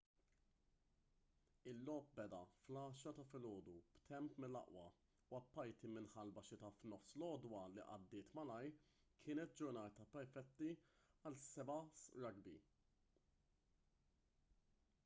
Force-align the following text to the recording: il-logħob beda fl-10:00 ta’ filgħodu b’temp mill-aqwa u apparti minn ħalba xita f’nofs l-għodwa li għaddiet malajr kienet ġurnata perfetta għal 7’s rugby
il-logħob 1.71 2.07
beda 2.19 2.37
fl-10:00 2.53 3.11
ta’ 3.17 3.25
filgħodu 3.33 3.75
b’temp 3.97 4.39
mill-aqwa 4.45 4.85
u 5.35 5.39
apparti 5.41 5.91
minn 5.97 6.09
ħalba 6.15 6.43
xita 6.49 6.71
f’nofs 6.79 7.15
l-għodwa 7.19 7.61
li 7.75 7.85
għaddiet 7.97 8.33
malajr 8.41 8.81
kienet 9.29 9.55
ġurnata 9.63 10.09
perfetta 10.19 10.75
għal 11.21 11.41
7’s 11.53 12.09
rugby 12.25 12.57